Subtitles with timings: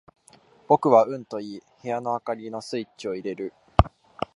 [0.67, 3.53] 僕はうんと言い、部屋の灯りのスイッチを入れる。